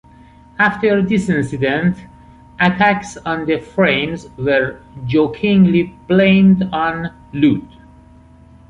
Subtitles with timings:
[0.57, 1.95] After this incident,
[2.59, 7.69] attacks on the frames were jokingly blamed on Ludd.